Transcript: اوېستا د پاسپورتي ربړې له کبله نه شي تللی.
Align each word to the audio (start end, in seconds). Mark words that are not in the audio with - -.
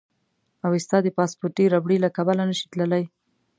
اوېستا 0.67 0.97
د 1.03 1.07
پاسپورتي 1.17 1.65
ربړې 1.73 1.97
له 2.03 2.09
کبله 2.17 2.43
نه 2.49 2.55
شي 2.59 2.65
تللی. 2.73 3.03